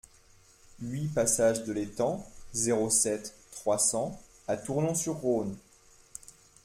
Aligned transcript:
huit 0.81 1.09
passage 1.09 1.63
de 1.63 1.73
l'Étang, 1.73 2.25
zéro 2.53 2.89
sept, 2.89 3.35
trois 3.51 3.77
cents 3.77 4.19
à 4.47 4.57
Tournon-sur-Rhône 4.57 5.55